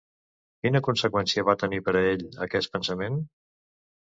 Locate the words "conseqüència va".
0.87-1.55